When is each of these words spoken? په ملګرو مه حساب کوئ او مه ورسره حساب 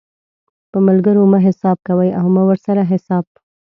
په 0.71 0.77
ملګرو 0.87 1.23
مه 1.31 1.39
حساب 1.47 1.77
کوئ 1.87 2.09
او 2.19 2.25
مه 2.35 2.43
ورسره 2.49 2.81
حساب 2.91 3.25